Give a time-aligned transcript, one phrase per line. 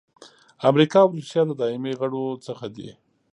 [0.69, 2.89] امریکا او روسیه د دایمي غړو څخه دي.